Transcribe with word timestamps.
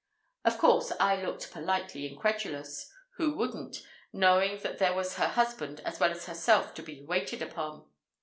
Of 0.45 0.57
course 0.57 0.91
I 0.99 1.21
looked 1.21 1.51
politely 1.51 2.07
incredulous; 2.07 2.91
who 3.17 3.35
wouldn't, 3.35 3.85
knowing 4.11 4.57
that 4.61 4.79
there 4.79 4.95
was 4.95 5.17
her 5.17 5.27
husband 5.27 5.79
as 5.81 5.99
well 5.99 6.09
as 6.09 6.25
herself 6.25 6.73
to 6.73 6.81
be 6.81 7.03
waited 7.05 7.43
upon? 7.43 7.85